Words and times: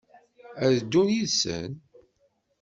Ad 0.65 0.71
d-ddun 0.77 1.09
yid-sen? 1.15 1.71